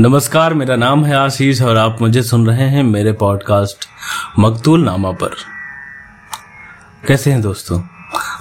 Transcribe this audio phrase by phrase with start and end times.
[0.00, 3.84] नमस्कार, मेरा नाम है आशीष और आप मुझे सुन रहे हैं मेरे पॉडकास्ट
[4.38, 5.34] मकतूल नामा पर।
[7.08, 7.82] कैसे हैं दोस्तों?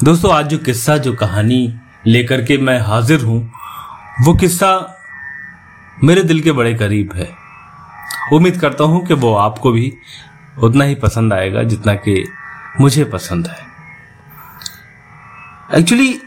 [0.03, 3.51] दोस्तों, आज जो किस्सा, जो कहानी लेकर के मैं हाजिर हूँ,
[4.21, 4.97] वो किस्सा
[6.03, 7.29] मेरे दिल के बड़े करीब है।
[8.33, 9.93] उम्मीद करता हूँ कि वो आपको भी
[10.63, 12.31] उतना ही पसंद आएगा जितना कि
[12.81, 13.67] मुझे पसंद है।
[15.79, 16.21] एक्चुअली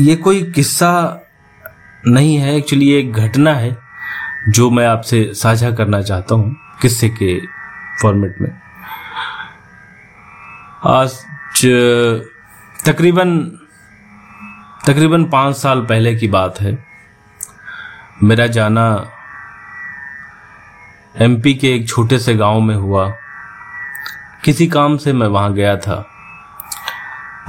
[0.00, 1.20] ये कोई किस्सा
[2.06, 3.85] नहीं है एक्चुअली एक घटना है।
[4.48, 7.40] जो मैं आपसे साझा करना चाहता हूँ, किस्से के
[8.02, 8.60] फॉर्मेट में।
[10.86, 11.10] आज,
[12.86, 13.38] तकरीबन
[14.86, 16.86] तकरीबन पाँच साल पहले की बात है।
[18.22, 19.10] मेरा जाना
[21.16, 23.14] एमपी के एक छोटे से गाँव में हुआ।
[24.44, 26.06] किसी काम से मैं वहाँ गया था।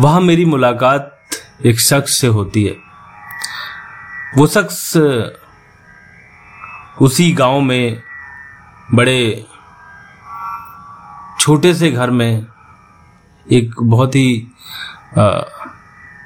[0.01, 1.19] वहाँ मेरी मुलाकात
[1.65, 2.75] एक शख्स से होती है।
[4.37, 4.93] वो शख्स
[7.01, 8.01] उसी गाँव में
[8.93, 9.45] बड़े
[11.39, 12.45] छोटे से घर में
[13.47, 14.47] एक बहुत ही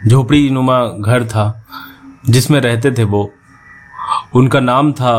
[0.08, 1.44] झोपड़ी नुमा घर था,
[2.30, 3.30] जिसमें रहते थे वो।
[4.36, 5.14] उनका नाम था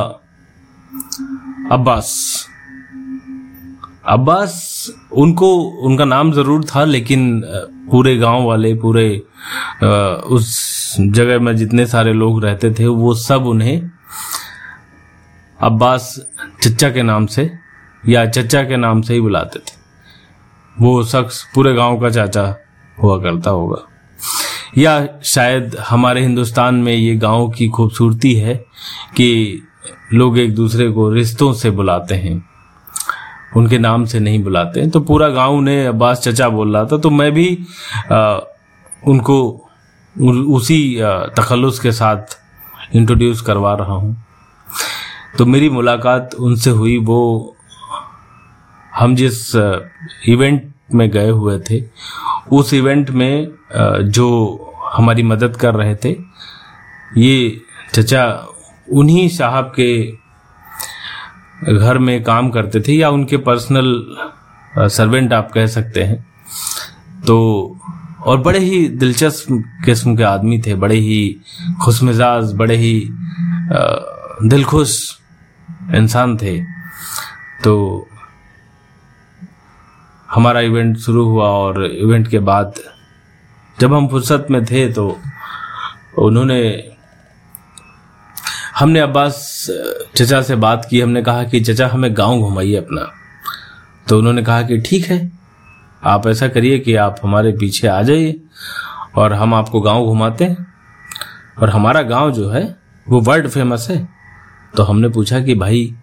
[1.73, 2.11] अब्बास।
[4.09, 7.43] अब्बास उनको, उनका नाम ज़रूर था, लेकिन
[7.91, 9.09] पूरे गाँव वाले, पूरे
[10.35, 13.91] उस जगह में जितने सारे लोग रहते थे, वो सब उन्हें
[15.63, 16.15] अब्बास
[16.63, 17.51] चचा के नाम से
[18.09, 19.81] या चचा के नाम से ही बुलाते थे।
[20.77, 22.43] वो शख्स पूरे गाँव का चाचा
[22.99, 23.83] हुआ करता होगा।
[24.79, 28.55] या शायद हमारे हिंदुस्तान में ये गाँव की खूबसूरती है
[29.17, 29.63] कि
[30.15, 32.43] लोग एक दूसरे को रिश्तों से बुलाते हैं।
[33.57, 36.99] उनके नाम से नहीं बुलाते हैं। तो पूरा गाँव ने अब्बास चचा बोल रहा था।
[36.99, 37.59] तो मैं भी
[38.13, 38.39] आ,
[39.07, 39.69] उनको
[40.57, 40.97] उसी
[41.37, 42.39] तखलुस के साथ
[42.97, 44.17] इंट्रोड्यूस करवा रहा हूँ।
[45.39, 47.57] तो मेरी मुलाकात उनसे हुई, वो
[48.93, 49.55] हम जिस
[50.29, 51.83] इवेंट में गए हुए थे,
[52.53, 53.49] उस इवेंट में
[54.09, 54.29] जो
[54.95, 56.11] हमारी मदद कर रहे थे,
[57.19, 57.61] ये
[57.95, 58.25] चचा
[58.89, 59.93] उन्हीं साहब के
[61.77, 63.95] घर में काम करते थे या उनके पर्सनल
[64.79, 66.21] सर्वेंट आप कह सकते हैं।
[67.27, 67.37] तो
[68.27, 69.47] और बड़े ही दिलचस्प
[69.85, 71.37] किस्म के आदमी थे, बड़े ही
[71.85, 73.09] खुशमिजाज, बड़े ही
[74.45, 75.01] दिलखुश
[75.95, 76.63] इंसान थे।
[77.65, 78.07] तो
[80.31, 82.75] हमारा इवेंट शुरू हुआ और इवेंट के बाद
[83.81, 85.19] जब हम फुर्सत में थे तो
[86.19, 86.89] उन्होंने
[88.79, 89.67] हमने अब्बास
[90.17, 93.13] चचा से बात की। हमने कहा कि, चचा, हमें गाँव घुमाइए अपना।
[94.09, 95.33] तो उन्होंने कहा कि, ठीक है,
[96.05, 98.43] आप ऐसा करिए कि आप हमारे पीछे आ जाइए
[99.17, 100.75] और हम आपको गाँव घुमाते हैं।
[101.59, 102.77] और हमारा गाँव जो है,
[103.09, 104.22] वो वर्ल्ड फ़ेमस है।
[104.77, 105.95] तो हमने पूछा कि भाई,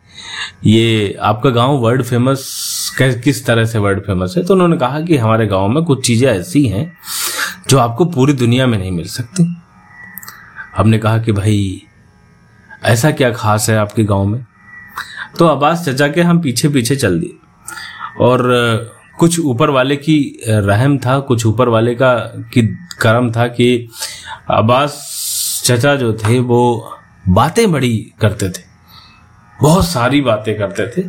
[0.65, 4.43] ये आपका गाँव वर्ल्ड फ़ेमस किस तरह से वर्ल्ड फ़ेमस है?
[4.43, 6.97] तो उन्होंने कहा कि हमारे गाँव में कुछ चीज़ें ऐसी हैं
[7.69, 9.55] जो आपको पूरी दुनिया में नहीं मिल सकती।
[10.77, 11.81] हमने कहा कि भाई,
[12.83, 14.45] ऐसा क्या खास है आपके गाँव में?
[15.39, 17.37] तो अब्बास चचा के हम पीछे पीछे चल दिए।
[18.21, 18.41] और,
[19.19, 22.15] कुछ ऊपर वाले की रहम था, कुछ ऊपर वाले का,
[22.53, 22.61] की
[23.01, 23.89] करम था कि
[24.51, 25.15] अब्बास
[25.65, 26.93] चचा जो थे वो
[27.29, 28.63] बातें बड़ी करते थे।
[29.59, 31.07] बहुत सारी बातें करते थे।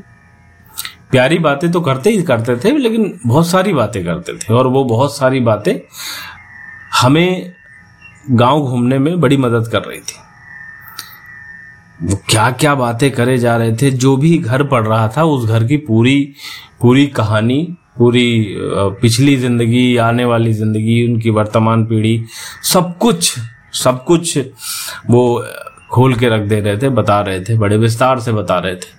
[1.10, 4.84] प्यारी बातें तो करते ही करते थे, लेकिन बहुत सारी बातें करते थे। और वो
[4.84, 5.75] बहुत सारी बातें
[7.00, 7.53] हमें
[8.31, 10.19] गाँव घूमने में बड़ी मदद कर रही थी।
[12.00, 15.48] वो क्या क्या बातें करे जा रहे थे, जो भी घर पड़ रहा था, उस
[15.48, 16.34] घर की पूरी
[16.81, 17.62] पूरी कहानी,
[17.98, 18.56] पूरी
[19.02, 22.25] पिछली ज़िंदगी, आने वाली ज़िंदगी, उनकी वर्तमान पीढ़ी,
[22.64, 23.34] सब कुछ
[23.75, 24.38] सब कुछ
[25.06, 25.22] वो
[25.93, 28.99] खोल के रख दे रहे थे, बता रहे थे, बड़े विस्तार से बता रहे थे।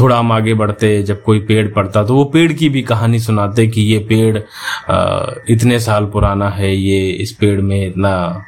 [0.00, 3.66] थोड़ा हम आगे बढ़ते, जब कोई पेड़ पड़ता तो वो पेड़ की भी कहानी सुनाते
[3.66, 4.38] कि ये पेड़
[5.52, 8.44] इतने साल पुराना है, ये इस पेड़ में इतना,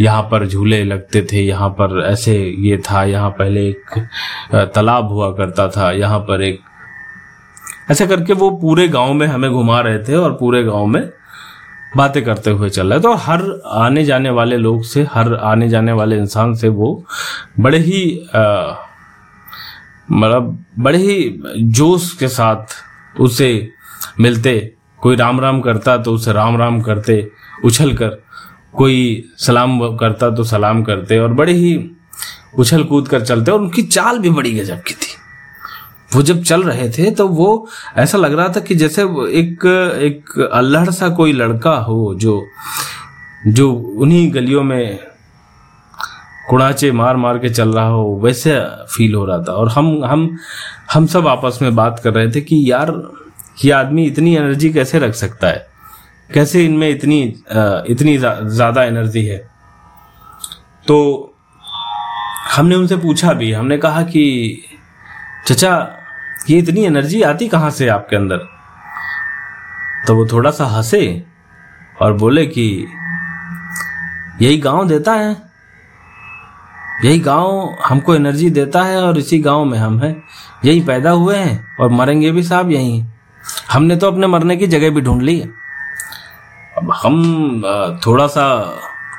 [0.00, 3.98] यहाँ पर झूले लगते थे, यहाँ पर ऐसे ये था, यहाँ पहले एक
[4.74, 6.60] तालाब हुआ करता था, यहाँ पर एक,
[7.90, 11.02] ऐसा करके वो पूरे गाँव में हमें घुमा रहे थे और पूरे गाँव में
[11.96, 15.68] बातें करते हुए चल रहा है। तो हर आने जाने वाले लोग से, हर आने
[15.68, 17.04] जाने वाले इंसान से वो
[17.60, 18.02] बड़े ही
[20.12, 23.68] मतलब बड़े ही जोश के साथ उसे
[24.20, 24.72] मिलते।
[25.02, 27.26] कोई राम राम करता तो उसे राम राम करते
[27.64, 28.20] उछल कर
[28.76, 31.78] कोई सलाम करता तो सलाम करते और बड़े ही
[32.58, 35.09] उछल कूद कर चलते और उनकी चाल भी बड़ी गजब की थी।
[36.14, 39.02] वो जब चल रहे थे तो वो ऐसा लग रहा था कि जैसे
[39.40, 39.66] एक
[40.02, 42.42] एक अल्हड़ सा कोई लड़का हो जो
[43.46, 44.98] जो उन्हीं गलियों में
[46.50, 48.58] कुड़ाचे मार मार के चल रहा हो, वैसे
[48.94, 50.38] फील हो रहा था। और हम हम
[50.92, 52.92] हम सब आपस में बात कर रहे थे कि यार,
[53.64, 55.66] ये आदमी इतनी एनर्जी कैसे रख सकता है?
[56.34, 57.22] कैसे इनमें इतनी
[57.92, 59.38] इतनी ज़्यादा एनर्जी है?
[60.86, 60.98] तो
[62.56, 64.58] हमने उनसे पूछा भी, हमने कहा कि,
[65.46, 65.96] चचा
[66.48, 68.36] ये इतनी एनर्जी आती कहाँ से आपके अंदर?
[70.06, 71.24] तो वो थोड़ा सा हंसे
[72.02, 72.86] और बोले कि,
[74.42, 75.36] यही गाँव देता है।
[77.04, 80.22] यही गाँव हमको एनर्जी देता है और इसी गाँव में हम हैं।
[80.64, 83.04] यही पैदा हुए हैं और मरेंगे भी साहब यही
[83.72, 85.40] हमने तो अपने मरने की जगह भी ढूंढ ली
[86.78, 87.62] अब हम
[88.06, 88.74] थोड़ा सा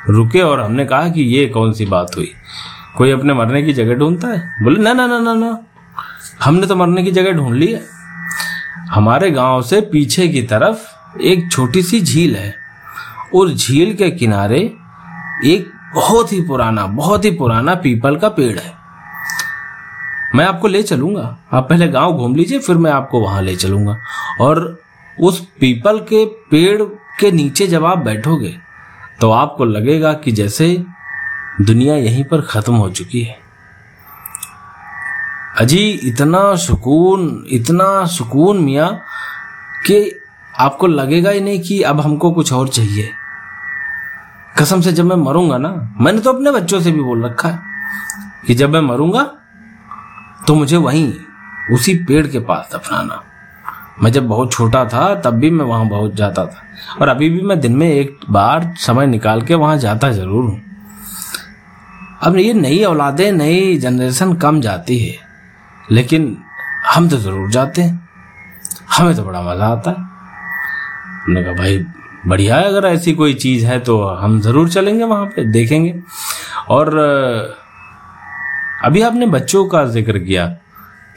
[0.09, 2.33] रुके और हमने कहा कि ये कौन सी बात हुई?
[2.97, 4.63] कोई अपने मरने की जगह ढूंढता है?
[4.63, 5.65] बोले, ना ना ना ना ना।
[6.43, 7.81] हमने तो मरने की जगह ढूंढ ली है।
[8.89, 12.53] हमारे गाँव से पीछे की तरफ़ एक छोटी सी झील है।
[13.35, 14.59] और झील के किनारे
[15.45, 18.73] एक बहुत ही पुराना, बहुत ही पुराना पीपल का पेड़ है।
[20.35, 23.97] मैं आपको ले चलूँगा। आप पहले गाँव घूम लीजिए, फिर मैं आपको वहाँ ले चलूँगा।
[24.41, 24.79] और
[25.19, 26.81] उस पीपल के पेड़
[27.19, 28.55] के नीचे जब आप बैठोगे
[29.21, 30.83] तो आपको लगेगा कि जैसे
[31.61, 33.40] दुनिया यहीं पर खत्म हो चुकी है।
[35.61, 38.85] अजी, इतना सुकून इतना सुकून मिया
[39.87, 39.97] कि
[40.59, 43.09] आपको लगेगा ही नहीं कि अब हमको कुछ और चाहिए।
[44.59, 45.69] कसम से जब मैं मरूँगा ना,
[46.01, 47.59] मैंने तो अपने बच्चों से भी बोल रखा है
[48.47, 49.23] कि जब मैं मरूँगा
[50.47, 51.13] तो मुझे वहीं,
[51.73, 53.23] उसी पेड़ के पास दफनाना
[54.03, 56.61] मैं जब बहुत छोटा था, तब भी मैं वहाँ बहुत जाता था।
[57.01, 60.61] और अभी भी मैं दिन में एक बार समय निकाल के वहाँ जाता ज़रूर हूँ।
[62.21, 65.30] अब ये नई औलादे, नई जनरेशन कम जाती है।
[65.91, 66.37] लेकिन
[66.93, 68.09] हम तो ज़रूर जाते हैं।
[68.91, 71.77] हमें तो बड़ा मज़ा आता है। हमने कहा, भाई,
[72.27, 75.99] बढ़िया है, अगर ऐसी कोई चीज़ है तो हम ज़रूर चलेंगे वहाँ पे, देखेंगे।
[76.69, 76.97] और,
[78.83, 80.45] अभी आपने बच्चों का ज़िक्र किया।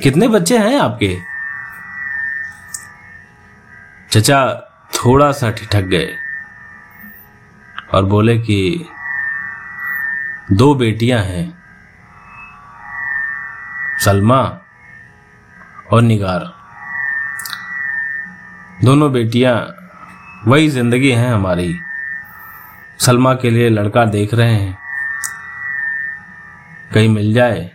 [0.03, 1.17] कितने बच्चे हैं आपके?
[4.11, 6.09] चचा थोड़ा सा ठिठक गए
[7.95, 8.89] और बोले कि,
[10.53, 11.59] दो बेटियाँ हैं,
[14.05, 14.43] सलमा
[15.87, 16.53] और निगार।
[18.85, 19.55] दोनों बेटियाँ
[20.47, 21.75] वही ज़िंदगी है हमारी।
[23.01, 24.77] सलमा के लिए लड़का देख रहे हैं।
[26.95, 27.71] कहीं मिल जाए,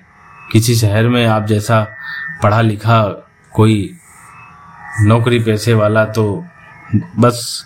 [0.52, 1.82] किसी शहर में आप जैसा
[2.44, 3.02] पढ़ा लिखा
[3.54, 3.96] कोई
[5.02, 6.46] नौकरी पैसे वाला तो
[6.96, 7.66] बस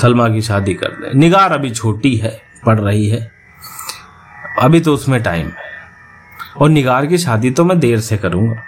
[0.00, 3.30] सलमा की शादी कर दे। निगार अभी छोटी है, पढ़ रही है।
[4.58, 5.68] अभी तो उसमें टाइम है।
[6.58, 8.62] और निगार की शादी तो मैं देर से करूँगा।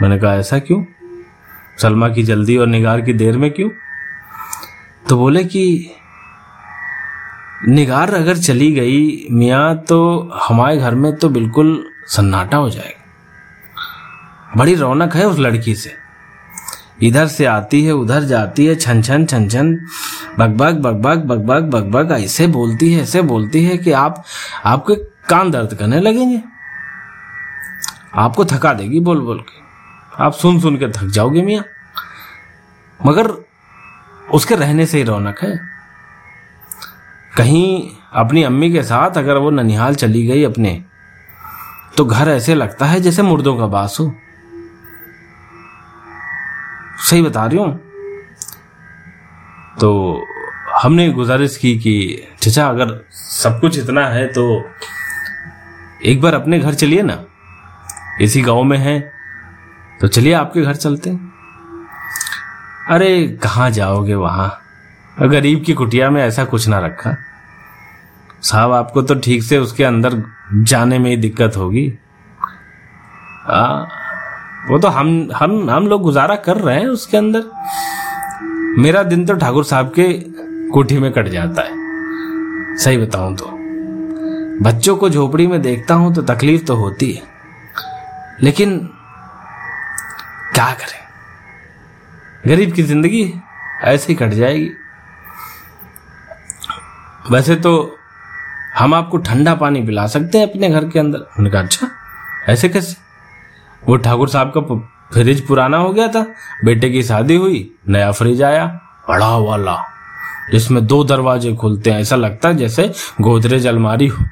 [0.00, 0.84] मैंने कहा, ऐसा क्यों?
[1.78, 3.70] सलमा की जल्दी और निगार की देर में क्यों?
[5.08, 5.90] तो बोले कि,
[7.68, 13.02] निगार अगर चली गई मियाँ तो हमारे घर में तो बिल्कुल सन्नाटा हो जाएगा।
[14.56, 15.94] बड़ी रौनक है उस लड़की से।
[17.02, 19.74] इधर से आती है, उधर जाती है, छन छन छन छन
[20.38, 24.24] बकबक बकबक बकबक बकबक ऐसे बोलती है, ऐसे बोलती है कि आप,
[24.64, 24.94] आपके
[25.28, 26.42] कान दर्द करने लगेंगे।
[28.14, 29.61] आपको थका देगी बोल बोल के।
[30.20, 31.64] आप सुन सुन के थक जाओगे मियाँ।
[33.06, 33.30] मगर
[34.30, 35.60] उसके रहने से ही रौनक है।
[37.36, 40.84] कहीं अपनी अम्मी के साथ अगर वो ननिहाल चली गई अपने
[41.96, 44.14] तो घर ऐसे लगता है जैसे मुर्दों का बास हो।
[47.10, 47.80] सही बता रही हूँ?
[49.80, 50.20] तो
[50.82, 54.64] हमने गुजारिश की कि, चचा, अगर सब कुछ इतना है तो
[56.04, 57.24] एक बार अपने घर चलिए ना।
[58.20, 59.21] इसी गाँव में है।
[60.02, 61.10] तो चलिए आपके घर चलते
[62.90, 64.58] अरे कहाँ जाओगे वहाँ?
[65.20, 67.16] गरीब की कुटिया में ऐसा कुछ ना रखा
[68.42, 70.22] साहब आपको तो ठीक से उसके अंदर
[70.54, 71.98] जाने में ही दिक्कत होगी।
[73.48, 73.78] आ,
[74.70, 77.44] वो तो हम हम हम लोग गुजारा कर रहे हैं उसके अंदर।
[78.78, 80.12] मेरा दिन तो ठाकुर साहब के
[80.70, 83.46] कोठी में कट जाता है। सही बताऊँ तो।
[84.62, 87.22] बच्चों को झोपड़ी में देखता हूँ तो तकलीफ़ तो होती है।
[88.42, 88.90] लेकिन
[90.54, 91.00] क्या करें?
[92.46, 93.22] गरीब की ज़िंदगी
[93.84, 94.70] ऐसे ही कट जाएगी।
[97.30, 97.72] वैसे तो
[98.78, 101.88] हम आपको ठंडा पानी पिला सकते हैं अपने घर के अंदर। उन्होंने कहा अच्छा
[102.48, 102.96] ऐसे कैसे?
[103.82, 104.60] वो ठाकुर साहब का
[105.12, 106.22] फ्रिज पुराना हो गया था।
[106.64, 108.66] बेटे की शादी हुई, नया फ्रिज आया,
[109.08, 109.76] बड़ा वाला,
[110.50, 114.24] जिसमें दो दरवाजे खुलते हैं। ऐसा लगता है जैसे गोदरेज अलमारी हो।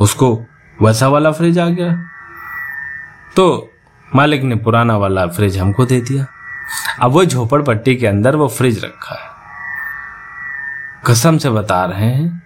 [0.00, 0.34] उसको
[0.78, 1.92] वैसा वाला फ्रिज आ गया।
[3.36, 3.70] तो
[4.14, 6.26] मालिक ने पुराना वाला फ्रिज हमको दे दिया।
[7.02, 9.30] अब वो झोपड़पट्टी के अंदर वो फ्रिज रखा है।
[11.06, 12.42] कसम से बता रहे हैं,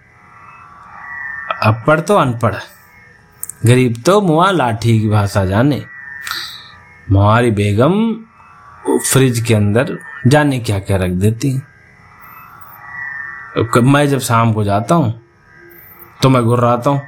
[1.63, 2.55] अनपढ़ तो अनपढ़
[3.65, 5.83] गरीब तो मुआ लाठी की भाषा जाने।
[7.09, 7.95] हमारी बेगम
[9.03, 11.51] फ्रिज के अंदर जाने क्या क्या रख देती
[13.79, 15.13] मैं जब शाम को जाता हूँ
[16.21, 17.01] तो मैं गुर्राता हूँ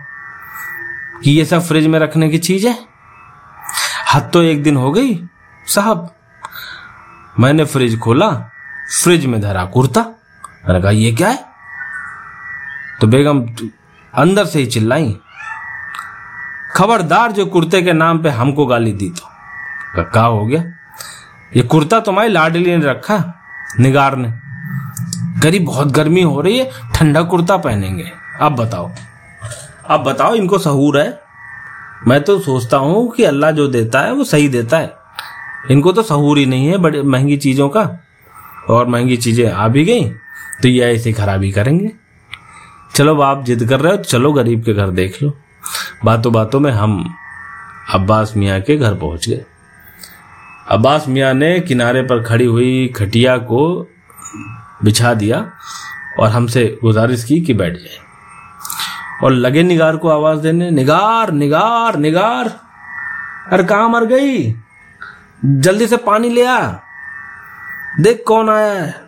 [1.23, 2.94] कि ये सब फ्रिज में रखने की चीज़ है।
[4.15, 5.27] हद तो एक दिन हो गई,
[5.67, 6.15] साहब।
[7.39, 8.31] मैंने फ्रिज खोला,
[9.03, 10.01] फ्रिज में धरा कुर्ता।
[10.67, 11.45] मैंने कहा, ये क्या है?
[13.01, 13.47] तो बेगम
[14.13, 15.19] अंदर से ही चिल्लाई।
[16.75, 19.29] खबरदार, जो कुर्ते के नाम पे हमको गाली दी तो।
[20.03, 20.63] कहा हो गया?
[21.55, 23.33] ये कुर्ता तुम्हारी लाडली ने रखा,
[23.79, 24.33] निगार ने।
[25.41, 28.91] करीब बहुत गर्मी हो रही है, ठंडा कुर्ता पहनेंगे। अब बताओ
[29.89, 31.24] अब बताओ, इनको सहूर है?
[32.03, 34.93] मैं तो सोचता हूँ कि अल्लाह जो देता है, वो सही देता है।
[35.71, 37.89] इनको तो सहूर ही नहीं है बड़े महँगी चीज़ों का।
[38.69, 40.03] और महँगी चीज़ें आ भी गई
[40.61, 41.91] तो ये ऐसे खराबी करेंगे।
[42.95, 45.33] चलो आप जिद कर रहे हो तो चलो गरीब के घर देख लो।
[46.05, 47.03] बातों बातों में हम
[47.93, 49.43] अब्बास मियाँ के घर पहुँच गए।
[50.69, 53.67] अब्बास मियाँ ने किनारे पर खड़ी हुई खटिया को
[54.83, 55.45] बिछा दिया
[56.19, 58.04] और हमसे गुजारिश की कि बैठ जाए।
[59.25, 62.59] और लगे निगार को आवाज़ देने, निगार निगार निगार
[63.51, 64.55] अरे कहा मर गई?
[65.45, 66.71] जल्दी से पानी ले आ।
[67.99, 69.01] देख कौन आया है।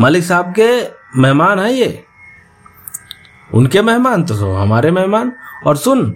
[0.00, 0.84] मालिक साहब के
[1.20, 2.04] मेहमान है ये।
[3.54, 5.32] उनके मेहमान तो सो, हमारे मेहमान।
[5.66, 6.10] और सुन,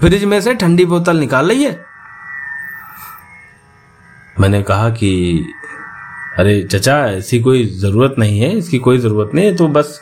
[0.00, 1.80] फ्रिज में से ठंडी बोतल निकाल लीजिए
[4.40, 5.40] मैंने कहा कि,
[6.38, 10.00] अरे, चचा, ऐसी कोई ज़रूरत नहीं है, इसकी कोई ज़रूरत नहीं है तो बस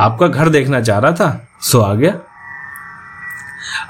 [0.00, 1.48] आपका घर देखना चाह रहा था?
[1.60, 2.12] सो आ गया।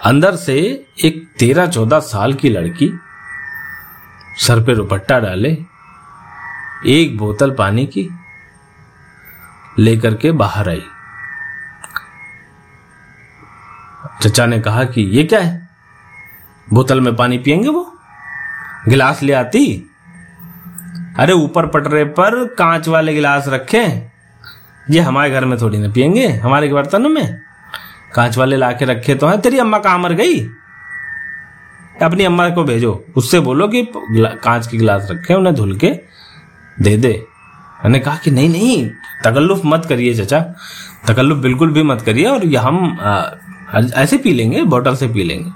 [0.04, 3.00] अंदर से एक तेरह चौदह साल की लड़की
[4.38, 5.64] सर पे दुपट्टा डाले,
[6.86, 8.10] एक बोतल पानी की
[9.78, 10.82] लेकर के बाहर आई।
[14.22, 15.68] चचा ने कहा कि ये क्या है?
[16.72, 17.98] बोतल में पानी पियेंगे वो?
[18.88, 19.90] गिलास ले आती?
[21.18, 24.11] अरे ऊपर पटरे पर कांच वाले गिलास रखे
[24.90, 27.40] ये हमारे घर में थोड़ी ना पियेंगे हमारे बर्तनों में।
[28.14, 30.40] कांच वाले ला के रखे तो हैं तेरी अम्मा कहाँ मर गई?
[32.02, 35.90] अपनी अम्मा को भेजो उससे बोलो कि कांच की गिलास रखे उन्हें धुल के
[36.82, 37.12] दे दे।
[37.84, 38.88] मैंने कहा कि नहीं नहीं
[39.24, 40.40] तकल्लुफ मत करिए चचा।
[41.08, 43.22] तकल्लुफ बिल्कुल भी मत करिए और ये हम आ,
[43.96, 45.50] ऐसे पी लेंगे बोतल से पी लेंगे।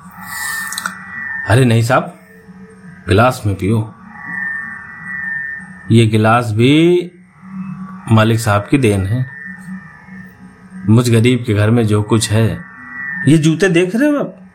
[1.48, 2.14] अरे नहीं साहब
[3.08, 3.78] गिलास में पियो।
[5.90, 6.72] ये गिलास भी
[8.12, 9.26] मालिक साहब की देन है।
[10.88, 12.60] मुझ गरीब के घर में जो कुछ है।
[13.28, 14.50] ये जूते देख रहे हो आप?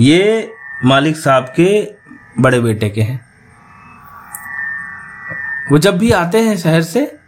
[0.00, 0.52] ये
[0.84, 1.94] मालिक साहब के
[2.42, 3.20] बड़े बेटे के हैं।
[5.72, 7.18] वो जब भी आते हैं शहर से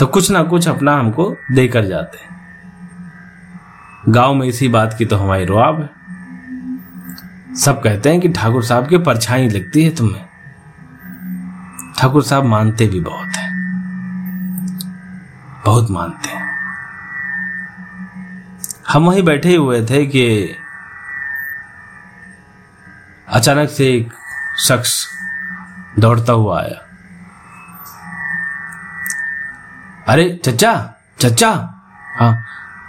[0.00, 2.30] तो कुछ ना कुछ अपना हमको देकर जाते हैं।
[4.08, 5.90] गाँव में इसी बात की तो हमारी रुआब है।
[7.56, 10.26] सब कहते हैं कि ठाकुर साहब की परछाई लगती है तुम्हें।
[11.98, 13.51] ठाकुर साहब मानते भी बहुत है।
[15.64, 16.58] बहुत मानते हैं।
[18.88, 20.54] हम वहीं बैठे हुए थे कि
[23.28, 24.12] अचानक से एक
[24.60, 25.08] शख्स
[25.98, 26.88] दौड़ता हुआ आया।
[30.08, 31.74] अरे, चचा चचा।
[32.20, 32.44] हाँ।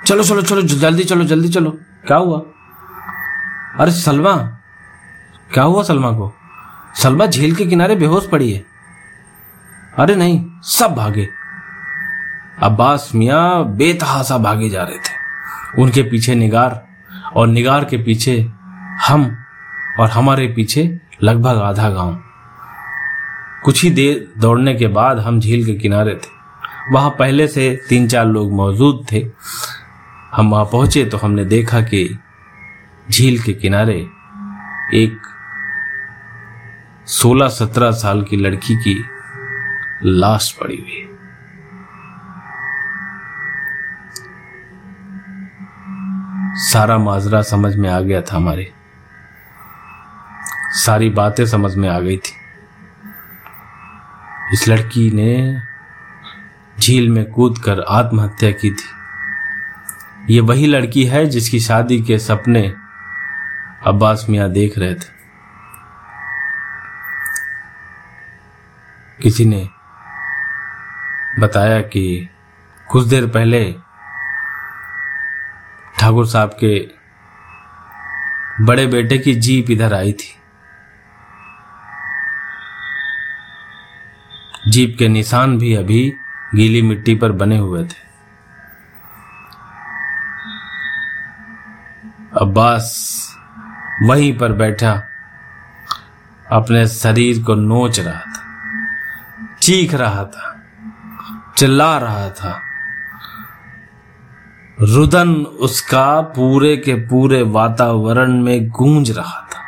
[0.08, 1.72] चलो चलो चलो, जल्दी चलो जल्दी चलो।
[2.08, 2.40] क्या हुआ?
[3.80, 4.38] अरे, सलमा।
[5.54, 6.36] क्या हुआ सलमा को?
[6.96, 8.66] सलमा झील के किनारे बेहोश पड़ी है।
[10.00, 11.43] अरे नहीं, सब भागे।
[12.62, 16.88] अब्बास मियाँ बेतहासा भागे जा रहे थे। उनके पीछे निगार
[17.36, 18.52] और निगार के पीछे
[19.08, 19.38] हम
[20.00, 22.24] और हमारे पीछे लगभग आधा गाँव।
[23.66, 26.32] कुछ ही देर दौड़ने के बाद हम झील के किनारे थे।
[26.92, 29.28] वहाँ पहले से तीन चार लोग मौजूद थे।
[30.34, 32.20] हम वहाँ पहुँचे तो हमने देखा कि
[33.12, 34.08] झील के किनारे
[34.94, 35.18] एक
[37.08, 39.06] सोलह सत्रह साल की लड़की की
[40.04, 41.13] लाश पड़ी हुई है।
[46.56, 48.74] सारा माजरा समझ में आ गया था हमारे।
[50.72, 52.34] सारी बातें समझ में आ गई थी।
[54.54, 55.62] इस लड़की ने
[56.80, 58.90] झील में कूद कर आत्महत्या की थी।
[60.30, 62.74] ये वही लड़की है जिसकी शादी के सपने
[63.86, 65.14] अब्बास मियाँ देख रहे थे।
[69.24, 69.70] किसी ने
[71.40, 72.30] बताया कि
[72.90, 73.76] कुछ देर पहले
[76.00, 76.90] ठाकुर साहब के
[78.62, 80.34] बड़े बेटे की जीप इधर आई थी।
[84.68, 86.02] जीप के निशान भी अभी
[86.56, 88.02] गीली मिट्टी पर बने हुए थे।
[92.38, 92.86] अब्बास
[94.04, 94.92] वहीं पर बैठा,
[96.52, 98.44] अपने शरीर को नोच रहा था,
[99.62, 100.50] चीख रहा था,
[101.58, 102.60] चिल्ला रहा था।
[104.82, 109.60] रुदन उसका पूरे के पूरे वातावरण में गूंज रहा था।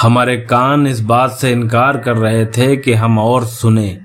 [0.00, 4.00] हमारे कान इस बात से इनकार कर रहे थे कि हम और सुने।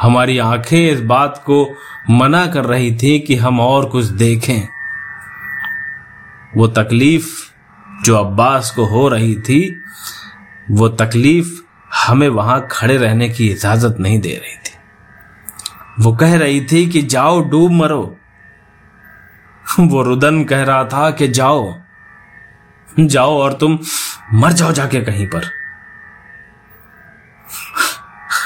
[0.00, 1.74] हमारी आँखें इस बात को
[2.10, 4.68] मना कर रही थी कि हम और कुछ देखें।
[6.56, 7.52] वो तकलीफ़
[8.04, 9.80] जो अब्बास को हो रही थी,
[10.70, 11.62] वो तकलीफ़
[12.06, 14.67] हमें वहाँ खड़े रहने की इजाज़त नहीं दे रही थी।
[16.00, 18.16] वो कह रही थी कि जाओ, डूब मरो।
[19.80, 21.74] वो रुदन कह रहा था कि जाओ।
[23.00, 23.78] जाओ और तुम
[24.34, 25.42] मर जाओ जाके कहीं पर।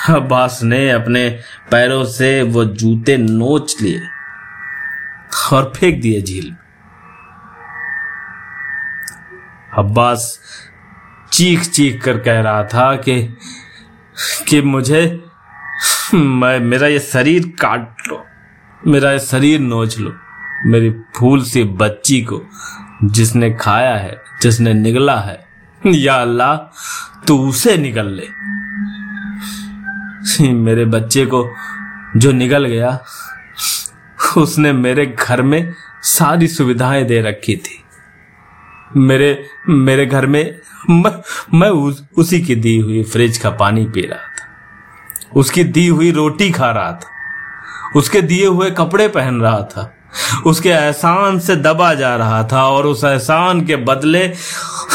[0.09, 1.41] अब्बास ने अपने
[1.71, 4.01] पैरों से वो जूते नोच लिए
[5.53, 6.57] और फेंक दिए झील
[9.79, 10.41] अब्बास
[11.33, 13.37] चीख चीख कर कह रहा था कि
[14.49, 15.22] कि मुझे
[16.15, 18.25] मैं मेरा ये शरीर काट लो।
[18.87, 20.13] मेरा ये शरीर नोच लो।
[20.67, 22.43] मेरी फूल सी बच्ची को
[23.05, 25.39] जिसने खाया है जिसने निगला है
[25.87, 26.57] या अल्लाह
[27.27, 28.29] तू उसे निकल ले।
[30.53, 31.49] मेरे बच्चे को
[32.17, 32.99] जो निकल गया
[34.37, 37.79] उसने मेरे घर में सारी सुविधाएँ दे रखी थी।
[38.97, 40.59] मेरे मेरे घर में
[40.91, 41.13] मैं,
[41.59, 44.32] मैं उस, उसी की दी हुई फ्रिज का पानी पी रहा
[45.37, 47.09] उसकी दी हुई रोटी खा रहा था।
[47.97, 49.95] उसके दिए हुए कपड़े पहन रहा था।
[50.47, 54.29] उसके एहसान से दबा जा रहा था और उस एहसान के बदले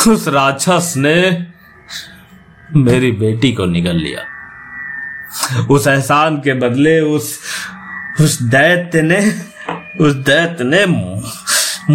[0.08, 1.48] उस राक्षस ने
[2.76, 4.22] मेरी बेटी को निकल लिया।
[5.70, 7.40] उस एहसान के बदले उस
[8.22, 9.20] उस दैत्य ने,
[10.02, 10.86] उस दैत्य ने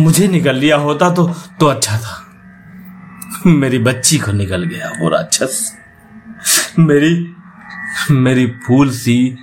[0.00, 2.26] मुझे निकल लिया होता तो तो अच्छा था।
[3.46, 5.72] मेरी बच्ची को निकल गया वो राक्षस।
[6.78, 7.36] मेरी
[8.10, 9.38] मेरी फूल सी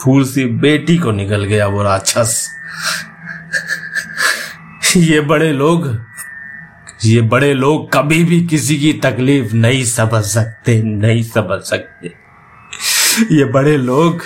[0.00, 2.48] फूल सी बेटी को निकल गया वो राक्षस।
[4.96, 5.86] ये बड़े लोग,
[7.04, 12.14] ये बड़े लोग कभी भी किसी की तकलीफ़ नहीं समझ सकते, नहीं समझ सकते।
[13.32, 14.22] ये बड़े लोग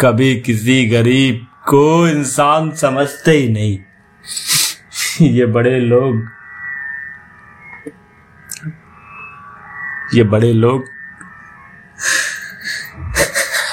[0.00, 3.78] कभी किसी गरीब को इंसान समझते ही नहीं।
[5.28, 6.22] ये बड़े लोग,
[10.14, 10.95] ये बड़े लोग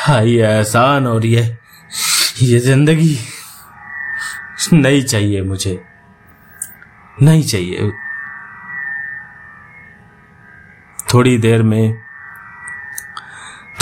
[0.09, 1.57] ये एहसान और ये
[2.41, 3.17] ये ज़िंदगी
[4.73, 5.83] नहीं चाहिए मुझे।
[7.21, 7.91] नहीं चाहिए।
[11.13, 12.01] थोड़ी देर में,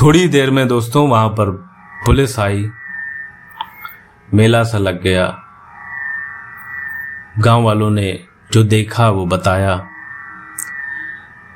[0.01, 1.51] थोड़ी देर में दोस्तों वहाँ पर
[2.05, 2.69] पुलिस आई।
[4.33, 5.43] मेला सा लग गया।
[7.39, 9.87] गाँव वालों ने जो देखा वो बताया।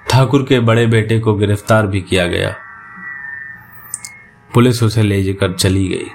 [0.09, 2.55] ठाकुर के बड़े बेटे को गिरफ़्तार भी किया गया।
[4.55, 6.09] पुलिस उसे ले जाकर चली गई।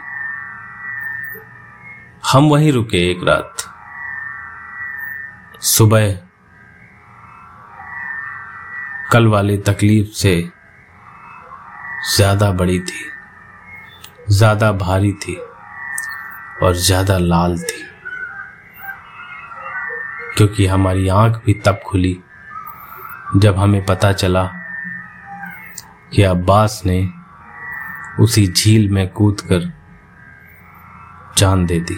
[2.25, 3.63] हम वहीं रुके एक रात।
[5.67, 6.11] सुबह
[9.13, 10.35] कल वाली तकलीफ़ से
[12.09, 13.05] ज़्यादा बड़ी थी,
[14.31, 15.37] ज़्यादा भारी थी
[16.63, 17.83] और ज़्यादा लाल थी,
[20.37, 22.19] क्योंकि हमारी आँख भी तब खुली
[23.37, 24.45] जब हमें पता चला
[26.13, 27.01] कि अब्बास ने
[28.19, 29.73] उसी झील में कूद कर
[31.39, 31.95] जान दे दी।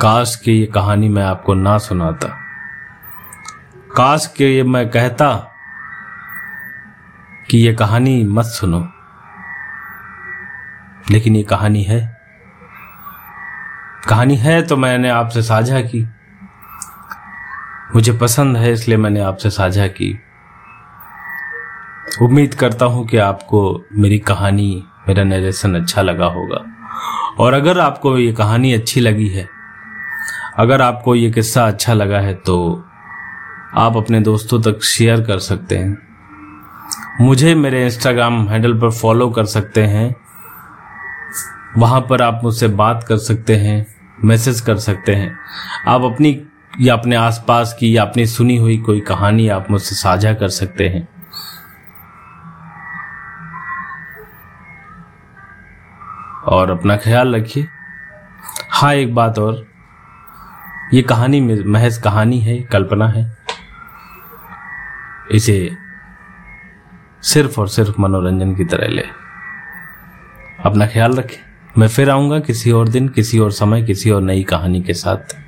[0.00, 2.28] काश के ये कहानी मैं आपको ना सुनाता।
[3.96, 5.54] काश के ये मैं कहता
[7.50, 8.92] कि ये कहानी मत सुनो।
[11.10, 12.20] लेकिन ये कहानी है।
[14.08, 16.08] कहानी है तो मैंने आपसे साझा की।
[17.88, 20.10] मुझे पसंद है, इसलिए मैंने आपसे साझा की।
[22.22, 23.60] उम्मीद करता हूँ कि आपको
[23.92, 26.64] मेरी कहानी, मेरा नरेशन अच्छा लगा होगा।
[27.38, 29.48] और अगर आपको ये कहानी अच्छी लगी है,
[30.56, 32.84] अगर आपको ये किस्सा अच्छा लगा है तो
[33.76, 35.96] आप अपने दोस्तों तक शेयर कर सकते हैं।
[37.20, 40.14] मुझे मेरे इंस्टाग्राम हैंडल पर फॉलो कर सकते हैं।
[41.78, 43.86] वहाँ पर आप मुझसे बात कर सकते हैं
[44.24, 45.32] मैसेज कर सकते हैं।
[45.86, 46.32] आप अपनी
[46.80, 50.88] या अपने आसपास की या अपनी सुनी हुई कोई कहानी आप मुझसे साझा कर सकते
[50.88, 51.08] हैं?
[56.44, 57.66] और अपना ख्याल रखिए।
[58.70, 59.66] हाँ एक बात और।
[60.94, 63.36] ये कहानी महज कहानी है, कल्पना है।
[65.32, 65.76] इसे
[67.22, 69.04] सिर्फ़ और सिर्फ़ मनोरंजन की तरह ले।
[70.64, 74.42] अपना ख्याल रखें। मैं फिर आऊँगा किसी और दिन, किसी और समय, किसी और नई
[74.42, 75.47] कहानी के साथ।